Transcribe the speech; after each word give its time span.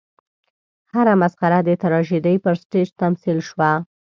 هره 0.93 1.13
مسخره 1.21 1.59
د 1.63 1.69
تراژیدۍ 1.83 2.37
پر 2.43 2.53
سټېج 2.61 2.87
تمثیل 3.01 3.37
شوه. 3.49 3.71